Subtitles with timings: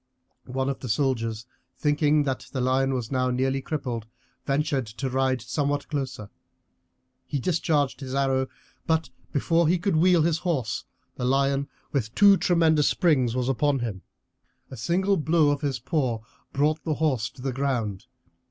[0.47, 1.45] One of the soldiers,
[1.77, 4.07] thinking that the lion was now nearly crippled,
[4.47, 6.31] ventured to ride somewhat closer;
[7.23, 8.47] he discharged his arrow,
[8.87, 10.85] but before he could wheel his horse
[11.17, 14.01] the lion with two tremendous springs was upon him.
[14.71, 16.21] A single blow of his paw
[16.51, 18.07] brought the horse to the ground.